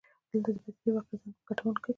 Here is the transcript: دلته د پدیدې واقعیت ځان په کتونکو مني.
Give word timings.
دلته 0.29 0.49
د 0.55 0.57
پدیدې 0.63 0.89
واقعیت 0.93 1.21
ځان 1.23 1.31
په 1.37 1.41
کتونکو 1.49 1.79
مني. 1.81 1.89